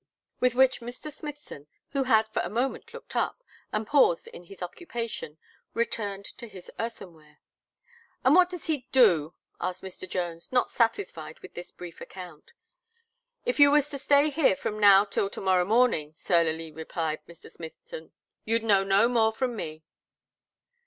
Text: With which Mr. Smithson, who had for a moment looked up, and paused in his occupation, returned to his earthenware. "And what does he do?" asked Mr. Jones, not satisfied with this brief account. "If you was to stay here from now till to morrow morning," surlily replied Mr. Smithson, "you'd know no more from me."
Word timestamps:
With 0.39 0.55
which 0.55 0.81
Mr. 0.81 1.11
Smithson, 1.11 1.67
who 1.91 2.05
had 2.05 2.27
for 2.29 2.41
a 2.41 2.49
moment 2.49 2.91
looked 2.91 3.15
up, 3.15 3.43
and 3.71 3.85
paused 3.85 4.27
in 4.29 4.45
his 4.45 4.63
occupation, 4.63 5.37
returned 5.75 6.25
to 6.39 6.47
his 6.47 6.71
earthenware. 6.79 7.37
"And 8.23 8.33
what 8.33 8.49
does 8.49 8.65
he 8.65 8.87
do?" 8.91 9.35
asked 9.59 9.83
Mr. 9.83 10.09
Jones, 10.09 10.51
not 10.51 10.71
satisfied 10.71 11.39
with 11.41 11.53
this 11.53 11.69
brief 11.71 12.01
account. 12.01 12.53
"If 13.45 13.59
you 13.59 13.69
was 13.69 13.89
to 13.91 13.99
stay 13.99 14.31
here 14.31 14.55
from 14.55 14.79
now 14.79 15.05
till 15.05 15.29
to 15.29 15.39
morrow 15.39 15.65
morning," 15.65 16.13
surlily 16.13 16.71
replied 16.71 17.23
Mr. 17.27 17.51
Smithson, 17.51 18.11
"you'd 18.43 18.63
know 18.63 18.83
no 18.83 19.07
more 19.07 19.31
from 19.31 19.55
me." 19.55 19.83